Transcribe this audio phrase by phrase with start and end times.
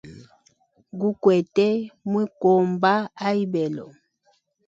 [0.99, 1.67] Gukwete
[2.11, 2.93] mukomba
[3.27, 3.85] a ibelo.